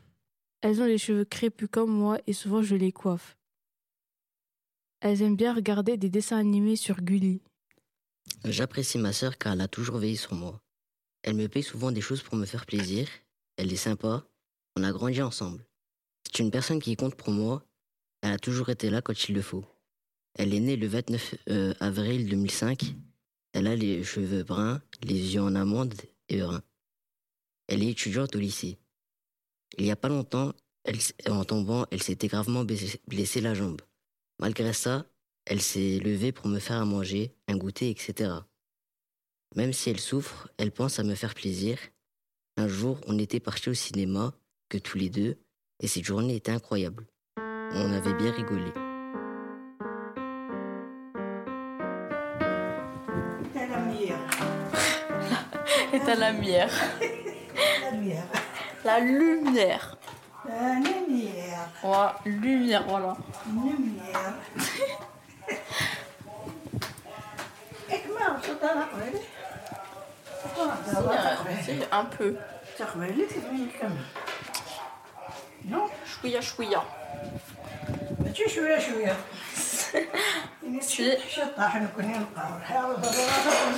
Elles 0.60 0.80
ont 0.80 0.86
les 0.86 0.98
cheveux 0.98 1.24
crépus 1.24 1.68
comme 1.70 1.90
moi 1.90 2.18
et 2.26 2.32
souvent 2.32 2.62
je 2.62 2.76
les 2.76 2.92
coiffe. 2.92 3.36
Elles 5.00 5.22
aiment 5.22 5.36
bien 5.36 5.54
regarder 5.54 5.96
des 5.96 6.10
dessins 6.10 6.38
animés 6.38 6.76
sur 6.76 7.00
Gulli. 7.00 7.42
J'apprécie 8.44 8.98
ma 8.98 9.12
sœur 9.12 9.36
car 9.38 9.54
elle 9.54 9.60
a 9.60 9.68
toujours 9.68 9.98
veillé 9.98 10.14
sur 10.14 10.34
moi. 10.34 10.60
Elle 11.22 11.36
me 11.36 11.48
paye 11.48 11.62
souvent 11.62 11.92
des 11.92 12.00
choses 12.00 12.22
pour 12.22 12.36
me 12.36 12.46
faire 12.46 12.66
plaisir. 12.66 13.08
Elle 13.56 13.72
est 13.72 13.76
sympa. 13.76 14.26
On 14.76 14.84
a 14.84 14.92
grandi 14.92 15.22
ensemble. 15.22 15.64
C'est 16.24 16.42
une 16.42 16.50
personne 16.50 16.80
qui 16.80 16.96
compte 16.96 17.14
pour 17.14 17.32
moi. 17.32 17.64
Elle 18.22 18.32
a 18.32 18.38
toujours 18.38 18.70
été 18.70 18.90
là 18.90 19.02
quand 19.02 19.28
il 19.28 19.34
le 19.34 19.42
faut. 19.42 19.64
Elle 20.34 20.54
est 20.54 20.60
née 20.60 20.76
le 20.76 20.86
29 20.86 21.34
euh, 21.50 21.74
avril 21.80 22.28
2005. 22.28 22.94
Elle 23.52 23.66
a 23.66 23.76
les 23.76 24.02
cheveux 24.02 24.44
bruns, 24.44 24.80
les 25.02 25.34
yeux 25.34 25.42
en 25.42 25.54
amande 25.54 25.94
et 26.28 26.40
bruns. 26.40 26.62
Elle 27.68 27.82
est 27.82 27.90
étudiante 27.90 28.34
au 28.34 28.38
lycée. 28.38 28.78
Il 29.78 29.84
n'y 29.84 29.90
a 29.90 29.96
pas 29.96 30.08
longtemps, 30.08 30.52
en 31.28 31.44
tombant, 31.44 31.86
elle 31.90 32.02
s'était 32.02 32.28
gravement 32.28 32.64
blessée- 32.64 33.00
blessée 33.06 33.40
la 33.40 33.54
jambe. 33.54 33.80
Malgré 34.38 34.72
ça, 34.72 35.06
elle 35.44 35.60
s'est 35.60 35.98
levée 35.98 36.32
pour 36.32 36.48
me 36.48 36.58
faire 36.58 36.80
à 36.80 36.84
manger, 36.84 37.34
un 37.48 37.56
goûter, 37.56 37.90
etc. 37.90 38.32
Même 39.54 39.74
si 39.74 39.90
elle 39.90 40.00
souffre, 40.00 40.48
elle 40.56 40.72
pense 40.72 40.98
à 40.98 41.02
me 41.02 41.14
faire 41.14 41.34
plaisir. 41.34 41.76
Un 42.56 42.68
jour, 42.68 42.98
on 43.06 43.18
était 43.18 43.40
partis 43.40 43.68
au 43.68 43.74
cinéma, 43.74 44.32
que 44.70 44.78
tous 44.78 44.96
les 44.96 45.10
deux, 45.10 45.36
et 45.80 45.88
cette 45.88 46.04
journée 46.04 46.36
était 46.36 46.52
incroyable. 46.52 47.06
On 47.36 47.92
avait 47.92 48.14
bien 48.14 48.32
rigolé. 48.32 48.72
T'as 53.52 53.66
la 53.66 53.82
lumière. 53.82 54.18
Et 55.92 56.00
t'as 56.00 56.14
la 56.14 56.32
lumière. 56.32 56.70
La 57.82 57.90
lumière. 57.90 58.24
La 58.84 59.00
lumière. 59.00 59.98
La 60.48 60.80
lumière. 60.80 61.68
Ouais, 61.84 62.30
lumière, 62.30 62.84
voilà. 62.88 63.16
Lumière. 63.46 64.34
Si, 71.65 71.71
un 71.91 72.05
peu. 72.17 72.35
Zeg 72.77 72.95
maar, 72.95 73.07
dit 73.07 73.29
is 73.29 73.43
niet 73.51 73.77
kan. 73.79 73.91
Non 75.61 75.89
Chouïa, 76.05 76.41
chouïa. 76.41 76.83
ماشي 78.37 78.49
شويه 78.49 78.79
شويه 78.79 79.15
شوية. 80.89 81.17
شطة 81.29 81.65
احنا 81.65 81.89
كنا 81.97 82.17
نلقاو 82.17 82.59
حاول 82.59 82.95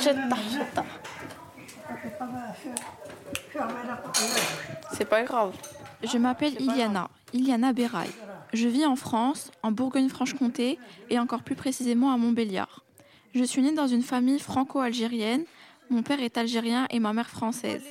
شطة 0.02 0.38
شطة 0.56 0.86
C'est 4.94 5.10
pas 5.10 5.24
grave. 5.24 5.54
Je 6.04 6.18
m'appelle 6.18 6.56
Iliana, 6.62 7.10
Iliana 7.34 7.74
Beraille. 7.74 8.16
Je 8.54 8.68
vis 8.68 8.86
en 8.86 8.96
France, 8.96 9.52
en 9.64 9.72
Bourgogne-Franche-Comté 9.72 10.80
et 11.10 11.20
encore 11.20 11.42
plus 11.42 11.56
précisément 11.56 12.12
à 12.14 12.18
Montbéliard. 12.18 12.84
Je 13.34 13.44
suis 13.44 13.62
née 13.62 13.74
dans 13.74 13.88
une 13.88 14.04
famille 14.04 14.40
franco-algérienne. 14.40 15.46
mon 15.91 16.03
père 16.03 16.21
est 16.21 16.39
algérien 16.39 16.87
et 16.91 16.99
ma 16.99 17.13
mère 17.13 17.31
française. 17.31 17.85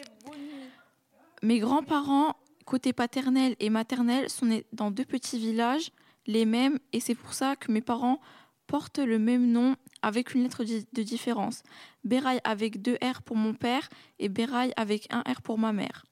Mes 1.41 1.59
grands-parents, 1.59 2.35
côté 2.65 2.93
paternel 2.93 3.55
et 3.59 3.69
maternel, 3.69 4.29
sont 4.29 4.47
nés 4.47 4.65
dans 4.73 4.91
deux 4.91 5.05
petits 5.05 5.37
villages, 5.37 5.91
les 6.25 6.45
mêmes, 6.45 6.79
et 6.93 6.99
c'est 6.99 7.15
pour 7.15 7.33
ça 7.33 7.55
que 7.55 7.71
mes 7.71 7.81
parents 7.81 8.19
portent 8.67 8.99
le 8.99 9.19
même 9.19 9.51
nom 9.51 9.75
avec 10.01 10.33
une 10.33 10.43
lettre 10.43 10.63
de 10.63 11.03
différence. 11.03 11.63
Beraille 12.03 12.39
avec 12.43 12.81
deux 12.81 12.97
R 13.03 13.21
pour 13.21 13.35
mon 13.35 13.53
père 13.53 13.89
et 14.19 14.29
Beraille 14.29 14.73
avec 14.77 15.07
un 15.13 15.21
R 15.21 15.41
pour 15.41 15.57
ma 15.57 15.73
mère. 15.73 16.05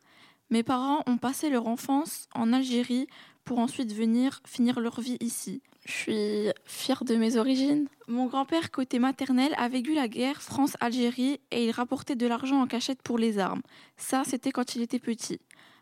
Mes 0.50 0.64
parents 0.64 1.02
ont 1.08 1.18
passé 1.18 1.50
leur 1.50 1.68
enfance 1.68 2.28
en 2.36 2.52
Algérie 2.52 3.08
pour 3.51 3.60
ensuite 3.60 3.91
venir 3.91 4.39
finir 4.46 4.79
leur 4.79 5.01
vie 5.01 5.17
ici. 5.20 5.62
Je 5.86 5.91
suis 5.91 6.50
fière 6.63 7.03
de 7.03 7.17
mes 7.17 7.36
origines. 7.36 7.89
Mon 8.08 8.27
grand-père 8.27 8.72
côté 8.72 8.98
maternel 8.98 9.53
a 9.58 9.67
vécu 9.67 9.93
la 9.93 10.08
guerre 10.08 10.41
France-Algérie 10.41 11.41
et 11.51 11.65
il 11.65 11.72
rapportait 11.72 12.15
de 12.15 12.25
l'argent 12.27 12.62
en 12.62 12.65
cachette 12.65 13.01
pour 13.01 13.17
les 13.17 13.39
armes. 13.39 13.62
Ça, 13.98 14.24
c'était 14.25 14.53
quand 14.53 14.75
il 14.75 14.81
était 14.81 15.00
petit. 15.00 15.41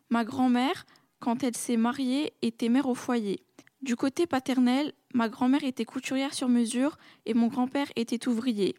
Ma 0.10 0.26
grand-mère, 0.26 0.88
quand 1.20 1.44
elle 1.44 1.56
s'est 1.56 1.78
mariée, 1.78 2.34
était 2.42 2.70
mère 2.70 2.88
au 2.88 2.96
foyer. 2.96 3.44
Du 3.84 3.96
côté 3.96 4.26
paternel, 4.26 4.92
ma 5.14 5.30
grand-mère 5.30 5.64
était 5.64 5.86
couturière 5.86 6.34
sur 6.34 6.50
mesure 6.50 6.98
et 7.28 7.36
mon 7.36 7.50
grand-père 7.50 7.92
était 7.96 8.28
ouvrier. 8.28 8.74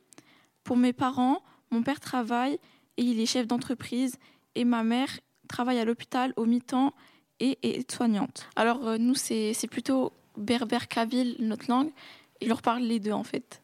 Pour 0.64 0.76
mes 0.76 0.92
parents, 0.92 1.44
mon 1.70 1.84
père 1.84 2.00
travaille 2.00 2.58
et 2.96 3.04
il 3.04 3.20
est 3.20 3.26
chef 3.26 3.46
d'entreprise 3.46 4.16
et 4.56 4.64
ma 4.64 4.82
mère 4.82 5.20
travaille 5.46 5.78
à 5.78 5.84
l'hôpital 5.84 6.32
au 6.36 6.44
mi-temps 6.44 6.92
et 7.40 7.58
est 7.62 7.90
soignante. 7.90 8.48
Alors 8.56 8.86
euh, 8.86 8.98
nous, 8.98 9.14
c'est 9.14 9.52
c'est 9.54 9.66
plutôt 9.68 10.12
berbère 10.36 10.88
kabyle, 10.88 11.36
notre 11.40 11.68
langue. 11.68 11.90
Il 12.40 12.48
leur 12.48 12.62
parle 12.62 12.82
les 12.82 13.00
deux 13.00 13.12
en 13.12 13.24
fait. 13.24 13.60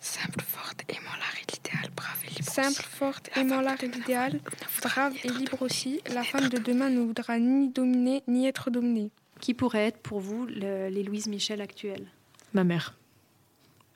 Simple, 0.00 0.42
forte, 0.46 0.82
aimant 0.88 1.16
l'art 1.18 1.34
et 1.40 1.46
l'idéal, 1.50 1.90
brave 1.96 2.18
et 2.26 2.30
libre. 2.30 2.50
Simple, 2.52 2.82
forte, 2.82 3.30
aimant 3.36 3.60
l'art 3.62 3.82
et 3.82 3.88
l'idéal, 3.88 4.38
brave 4.82 5.14
et 5.24 5.28
libre 5.28 5.62
aussi. 5.62 6.00
La 6.12 6.22
femme 6.24 6.48
de 6.50 6.58
demain 6.58 6.90
ne 6.90 7.00
voudra 7.00 7.38
ni 7.38 7.68
dominer 7.70 8.22
ni 8.28 8.46
être 8.46 8.70
dominée. 8.70 9.10
Qui 9.40 9.54
pourrait 9.54 9.86
être 9.86 9.98
pour 9.98 10.20
vous 10.20 10.44
le- 10.46 10.88
les 10.88 11.02
Louise 11.02 11.26
Michel 11.26 11.60
actuelles 11.62 12.06
Ma 12.52 12.64
mère. 12.64 12.94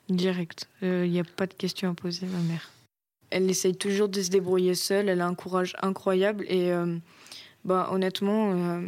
Direct. 0.09 0.67
Il 0.81 1.11
n'y 1.11 1.19
a 1.19 1.23
pas 1.23 1.45
de 1.45 1.53
question 1.53 1.91
à 1.91 1.93
poser, 1.93 2.25
ma 2.25 2.39
mère. 2.39 2.71
elle 3.29 3.47
essaye 3.49 3.75
toujours 3.75 4.09
de 4.09 4.19
se 4.23 4.29
débrouiller 4.31 4.73
seule. 4.73 5.07
Elle 5.09 5.21
a 5.21 5.27
un 5.27 5.35
courage 5.35 5.75
incroyable. 5.83 6.43
Et 6.49 6.71
bah, 7.69 7.89
honnêtement, 7.91 8.81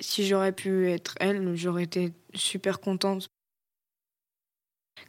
si 0.00 0.26
j'aurais 0.26 0.50
pu 0.50 0.90
être 0.90 1.14
elle, 1.20 1.54
j'aurais 1.54 1.84
été 1.84 2.12
super 2.34 2.80
contente. 2.80 3.28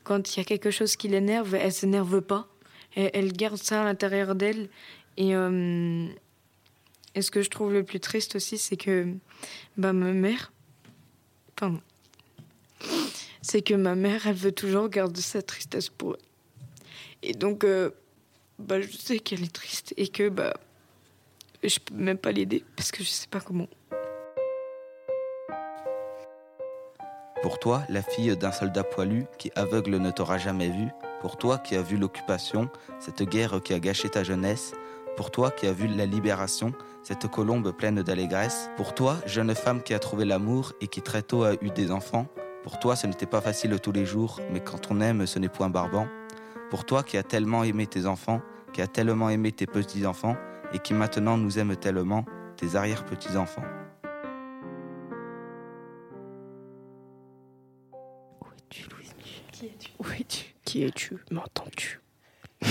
Quand 0.03 0.35
il 0.35 0.37
y 0.37 0.41
a 0.41 0.43
quelque 0.43 0.69
chose 0.69 0.95
qui 0.95 1.07
l'énerve, 1.07 1.55
elle 1.55 1.73
s'énerve 1.73 2.21
pas. 2.21 2.47
Elle, 2.95 3.33
garde 3.33 3.57
ça 3.57 3.81
à 3.81 3.83
l'intérieur 3.83 4.35
d'elle. 4.35 4.69
Et, 5.17 5.31
et, 5.31 7.21
ce 7.21 7.31
que 7.31 7.41
je 7.41 7.49
trouve 7.49 7.73
le 7.73 7.83
plus 7.83 7.99
triste 7.99 8.35
aussi, 8.35 8.59
c'est 8.59 8.77
que 8.77 9.07
bah, 9.75 9.91
ma 9.91 10.11
mère, 10.11 10.53
enfin, 11.57 11.81
c'est 13.41 13.63
que 13.63 13.73
ma 13.73 13.95
mère, 13.95 14.27
elle 14.27 14.35
veut 14.35 14.51
toujours 14.51 14.87
garder 14.87 15.21
sa 15.21 15.41
tristesse 15.41 15.89
pour 15.89 16.15
elle. 16.15 17.29
Et 17.29 17.33
donc, 17.33 17.63
euh, 17.63 17.89
bah, 18.59 18.79
je 18.81 18.95
sais 18.95 19.17
qu'elle 19.17 19.43
est 19.43 19.53
triste 19.53 19.95
et 19.97 20.09
que 20.09 20.29
bah, 20.29 20.53
je 21.69 21.79
peux 21.79 21.95
même 21.95 22.17
pas 22.17 22.31
l'aider 22.31 22.63
parce 22.75 22.91
que 22.91 23.03
je 23.03 23.09
sais 23.09 23.27
pas 23.27 23.39
comment. 23.39 23.67
Pour 27.41 27.59
toi, 27.59 27.83
la 27.89 28.01
fille 28.01 28.35
d'un 28.35 28.51
soldat 28.51 28.83
poilu 28.83 29.25
qui 29.37 29.51
aveugle 29.55 29.97
ne 29.97 30.09
t'aura 30.09 30.37
jamais 30.37 30.69
vu, 30.69 30.87
pour 31.21 31.37
toi 31.37 31.59
qui 31.59 31.75
as 31.75 31.81
vu 31.81 31.97
l'occupation, 31.97 32.69
cette 32.99 33.21
guerre 33.21 33.61
qui 33.63 33.73
a 33.73 33.79
gâché 33.79 34.09
ta 34.09 34.23
jeunesse, 34.23 34.73
pour 35.15 35.29
toi 35.29 35.51
qui 35.51 35.67
as 35.67 35.71
vu 35.71 35.87
la 35.87 36.05
libération, 36.05 36.73
cette 37.03 37.27
colombe 37.27 37.71
pleine 37.71 38.01
d'allégresse, 38.01 38.71
pour 38.77 38.95
toi, 38.95 39.17
jeune 39.27 39.53
femme 39.53 39.83
qui 39.83 39.93
a 39.93 39.99
trouvé 39.99 40.25
l'amour 40.25 40.73
et 40.81 40.87
qui 40.87 41.01
très 41.01 41.21
tôt 41.21 41.43
a 41.43 41.53
eu 41.61 41.69
des 41.69 41.91
enfants, 41.91 42.27
pour 42.63 42.79
toi, 42.79 42.95
ce 42.95 43.05
n'était 43.05 43.27
pas 43.27 43.41
facile 43.41 43.79
tous 43.79 43.91
les 43.91 44.07
jours, 44.07 44.39
mais 44.51 44.59
quand 44.59 44.89
on 44.89 44.99
aime, 44.99 45.27
ce 45.27 45.37
n'est 45.37 45.49
point 45.49 45.69
barbant. 45.69 46.07
Pour 46.71 46.83
toi 46.83 47.03
qui 47.03 47.15
as 47.15 47.21
tellement 47.21 47.63
aimé 47.63 47.85
tes 47.85 48.07
enfants, 48.07 48.41
qui 48.73 48.81
as 48.81 48.87
tellement 48.87 49.29
aimé 49.29 49.51
tes 49.51 49.67
petits-enfants, 49.67 50.35
et 50.75 50.79
qui 50.79 50.93
maintenant 50.93 51.37
nous 51.37 51.57
aime 51.57 51.77
tellement, 51.77 52.25
tes 52.57 52.75
arrière-petits-enfants. 52.75 53.63
Où 58.41 58.45
es-tu, 58.57 58.89
Louise 58.89 59.15
Michel 59.17 59.45
Qui 59.53 59.65
es-tu? 59.67 59.91
Où 59.97 60.05
es-tu? 60.19 60.55
Qui 60.65 60.83
es-tu? 60.83 61.17
M'entends-tu? 61.31 62.01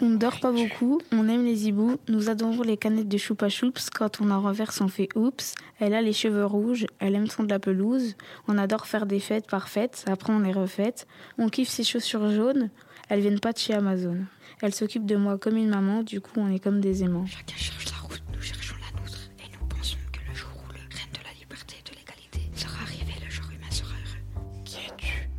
On 0.00 0.08
ne 0.08 0.16
dort 0.16 0.40
pas 0.40 0.52
beaucoup, 0.52 1.00
on 1.12 1.28
aime 1.28 1.44
les 1.44 1.68
hiboux, 1.68 1.98
nous 2.08 2.28
adorons 2.28 2.62
les 2.62 2.76
canettes 2.76 3.08
de 3.08 3.16
choupa 3.16 3.48
choups, 3.48 3.90
quand 3.90 4.20
on 4.20 4.30
en 4.30 4.40
renverse 4.40 4.80
on 4.80 4.88
fait 4.88 5.08
oups, 5.14 5.54
elle 5.78 5.94
a 5.94 6.02
les 6.02 6.12
cheveux 6.12 6.44
rouges, 6.44 6.86
elle 6.98 7.14
aime 7.14 7.28
son 7.28 7.44
de 7.44 7.50
la 7.50 7.60
pelouse, 7.60 8.16
on 8.48 8.58
adore 8.58 8.86
faire 8.86 9.06
des 9.06 9.20
fêtes 9.20 9.46
parfaites, 9.46 10.04
après 10.08 10.32
on 10.32 10.40
les 10.40 10.52
refait, 10.52 11.06
on 11.38 11.48
kiffe 11.48 11.68
ses 11.68 11.84
chaussures 11.84 12.28
jaunes, 12.32 12.70
elles 13.14 13.20
viennent 13.20 13.38
pas 13.38 13.52
de 13.52 13.58
chez 13.58 13.74
Amazon. 13.74 14.18
Elle 14.60 14.74
s'occupe 14.74 15.06
de 15.06 15.14
moi 15.14 15.38
comme 15.38 15.56
une 15.56 15.68
maman, 15.68 16.02
du 16.02 16.20
coup 16.20 16.32
on 16.36 16.50
est 16.50 16.58
comme 16.58 16.80
des 16.80 17.04
aimants. 17.04 17.26
Chacun 17.26 17.56
cherche 17.56 17.86
la 17.86 17.98
route, 18.08 18.22
nous 18.34 18.42
cherchons 18.42 18.74
la 18.80 19.00
nôtre, 19.00 19.30
et 19.38 19.48
nous 19.52 19.66
pensons 19.68 19.98
que 20.10 20.18
le 20.28 20.34
jour 20.34 20.50
où 20.56 20.72
le 20.72 20.80
règne 20.80 21.12
de 21.12 21.22
la 21.24 21.32
liberté 21.38 21.76
et 21.78 21.88
de 21.88 21.96
l'égalité 21.96 22.40
sera 22.56 22.82
arrivé, 22.82 23.12
le 23.24 23.30
genre 23.30 23.48
humain 23.52 23.70
sera 23.70 23.94
heureux. 23.94 24.64
Qui 24.64 24.78
es-tu? 24.78 25.30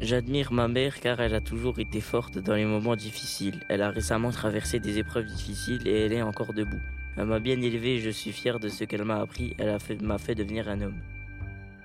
J'admire 0.00 0.52
ma 0.52 0.66
mère 0.66 0.98
car 0.98 1.20
elle 1.20 1.34
a 1.36 1.40
toujours 1.40 1.78
été 1.78 2.00
forte 2.00 2.38
dans 2.38 2.54
les 2.54 2.64
moments 2.64 2.96
difficiles. 2.96 3.60
Elle 3.68 3.82
a 3.82 3.90
récemment 3.90 4.32
traversé 4.32 4.80
des 4.80 4.98
épreuves 4.98 5.26
difficiles 5.26 5.86
et 5.86 6.06
elle 6.06 6.12
est 6.12 6.22
encore 6.22 6.52
debout. 6.52 6.82
Elle 7.16 7.26
m'a 7.26 7.38
bien 7.38 7.60
élevé 7.60 7.94
et 7.94 8.00
je 8.00 8.10
suis 8.10 8.32
fier 8.32 8.58
de 8.58 8.68
ce 8.68 8.82
qu'elle 8.82 9.04
m'a 9.04 9.20
appris. 9.20 9.54
Elle 9.56 9.70
m'a 9.70 9.78
fait, 9.78 9.96
fait, 10.18 10.34
devenir 10.34 10.68
un 10.68 10.80
homme. 10.80 11.00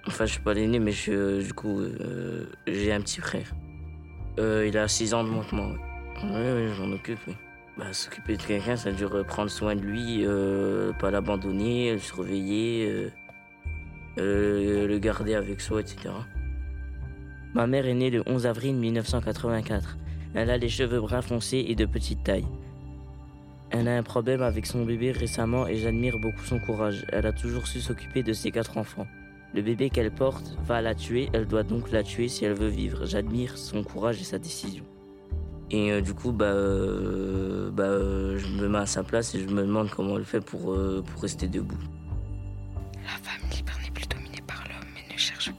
Enfin, 0.09 0.25
je 0.25 0.31
suis 0.31 0.41
pas 0.41 0.55
l'aîné, 0.55 0.79
mais 0.79 0.91
je, 0.91 1.43
du 1.43 1.53
coup, 1.53 1.81
euh, 1.81 2.45
j'ai 2.65 2.91
un 2.91 2.99
petit 2.99 3.21
frère. 3.21 3.53
Euh, 4.39 4.65
il 4.67 4.75
a 4.75 4.87
6 4.87 5.13
ans 5.13 5.23
de 5.23 5.29
que 5.29 5.55
moi. 5.55 5.75
Oui, 6.23 6.51
oui, 6.55 6.73
j'en 6.75 6.91
occupe. 6.91 7.19
Bah, 7.77 7.93
s'occuper 7.93 8.35
de 8.35 8.41
quelqu'un, 8.41 8.75
ça 8.75 8.91
dure 8.91 9.23
prendre 9.27 9.51
soin 9.51 9.75
de 9.75 9.81
lui, 9.81 10.25
euh, 10.25 10.93
pas 10.93 11.11
l'abandonner, 11.11 11.93
le 11.93 11.99
surveiller, 11.99 13.11
le 14.17 14.97
garder 14.97 15.35
avec 15.35 15.61
soi, 15.61 15.81
etc. 15.81 16.09
Ma 17.53 17.67
mère 17.67 17.85
est 17.85 17.93
née 17.93 18.09
le 18.09 18.23
11 18.25 18.47
avril 18.47 18.75
1984. 18.77 19.95
Elle 20.33 20.49
a 20.49 20.57
les 20.57 20.69
cheveux 20.69 21.01
bruns 21.01 21.21
foncés 21.21 21.65
et 21.67 21.75
de 21.75 21.85
petite 21.85 22.23
taille. 22.23 22.47
Elle 23.69 23.87
a 23.87 23.95
un 23.95 24.03
problème 24.03 24.41
avec 24.41 24.65
son 24.65 24.85
bébé 24.85 25.11
récemment 25.11 25.67
et 25.67 25.77
j'admire 25.77 26.17
beaucoup 26.17 26.43
son 26.45 26.57
courage. 26.57 27.05
Elle 27.09 27.27
a 27.27 27.31
toujours 27.31 27.67
su 27.67 27.79
s'occuper 27.79 28.23
de 28.23 28.33
ses 28.33 28.49
quatre 28.49 28.79
enfants. 28.79 29.05
Le 29.53 29.61
bébé 29.61 29.89
qu'elle 29.89 30.11
porte 30.11 30.55
va 30.65 30.81
la 30.81 30.93
tuer, 30.93 31.29
elle 31.33 31.47
doit 31.47 31.63
donc 31.63 31.91
la 31.91 32.03
tuer 32.03 32.27
si 32.27 32.45
elle 32.45 32.53
veut 32.53 32.67
vivre. 32.67 33.05
J'admire 33.05 33.57
son 33.57 33.83
courage 33.83 34.21
et 34.21 34.23
sa 34.23 34.37
décision. 34.37 34.83
Et 35.71 35.91
euh, 35.91 36.01
du 36.01 36.13
coup, 36.13 36.31
bah, 36.31 36.45
euh, 36.45 37.69
bah 37.71 37.83
euh, 37.83 38.37
je 38.37 38.47
me 38.47 38.67
mets 38.67 38.79
à 38.79 38.85
sa 38.85 39.03
place 39.03 39.35
et 39.35 39.39
je 39.39 39.47
me 39.53 39.61
demande 39.61 39.89
comment 39.89 40.17
elle 40.17 40.25
fait 40.25 40.41
pour, 40.41 40.75
pour 41.03 41.21
rester 41.21 41.47
debout. 41.47 41.77
La 43.03 43.17
femme 43.21 43.49
libre 43.55 43.73
n'est 43.83 43.91
plus 43.91 44.07
dominée 44.07 44.41
par 44.45 44.63
l'homme 44.67 44.89
et 44.97 45.13
ne 45.13 45.17
cherche 45.17 45.51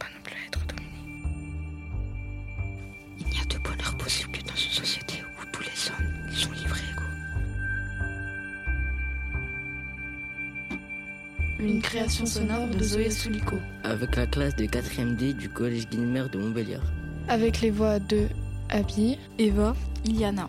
création 11.90 12.24
sonore 12.24 12.68
de 12.68 12.84
Zoé 12.84 13.10
Soulico. 13.10 13.56
Avec 13.82 14.14
la 14.14 14.24
classe 14.26 14.54
de 14.54 14.64
4e 14.64 15.16
D 15.16 15.32
du 15.32 15.48
collège 15.48 15.88
Guilmer 15.88 16.28
de 16.32 16.38
Montbéliard. 16.38 16.84
Avec 17.26 17.60
les 17.62 17.70
voix 17.70 17.98
de 17.98 18.28
Abby, 18.68 19.18
Eva, 19.40 19.74
Iliana, 20.04 20.48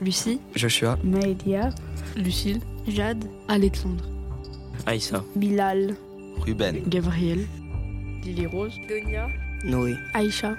Lucie, 0.00 0.38
Joshua, 0.54 0.96
Maëlia, 1.02 1.70
Lucille, 2.16 2.60
Jade, 2.86 3.24
Alexandre, 3.48 4.04
Aïssa, 4.86 5.24
Bilal, 5.34 5.96
Ruben, 6.38 6.76
Gabriel, 6.86 7.40
Lily 8.24 8.46
Rose, 8.46 8.78
Donia, 8.88 9.26
Noé, 9.64 9.96
Aïcha, 10.14 10.54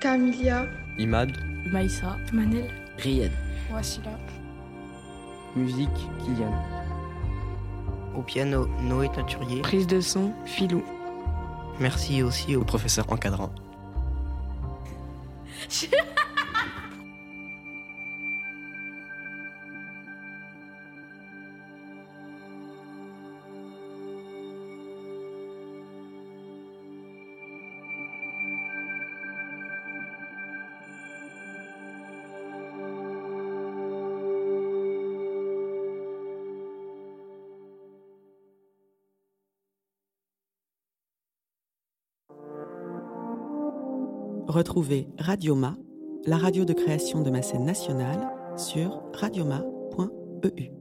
Camilia, 0.00 0.66
Imad, 0.98 1.30
Maïssa, 1.70 2.16
Manel, 2.32 2.70
Riyad, 2.96 3.32
Wassila. 3.70 4.18
Musique, 5.54 5.88
Kylian. 6.24 6.77
Au 8.18 8.22
piano, 8.22 8.66
Noé 8.82 9.08
Teinturier. 9.14 9.62
Prise 9.62 9.86
de 9.86 10.00
son, 10.00 10.32
Filou. 10.44 10.82
Merci 11.78 12.24
aussi 12.24 12.56
au 12.56 12.64
professeur 12.64 13.04
encadrant. 13.12 13.52
Retrouvez 44.48 45.08
Radioma, 45.18 45.76
la 46.24 46.38
radio 46.38 46.64
de 46.64 46.72
création 46.72 47.20
de 47.20 47.28
ma 47.28 47.42
scène 47.42 47.66
nationale, 47.66 48.32
sur 48.56 49.02
radioma.eu. 49.12 50.77